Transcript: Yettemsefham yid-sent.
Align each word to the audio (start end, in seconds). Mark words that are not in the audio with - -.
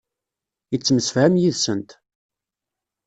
Yettemsefham 0.71 1.33
yid-sent. 1.41 1.89